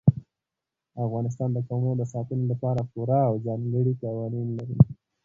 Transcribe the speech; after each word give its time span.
افغانستان 1.05 1.49
د 1.53 1.57
قومونه 1.67 1.95
د 1.99 2.03
ساتنې 2.13 2.45
لپاره 2.51 2.81
پوره 2.91 3.19
او 3.29 3.35
ځانګړي 3.45 3.93
قوانین 4.01 4.47
لري. 4.57 4.75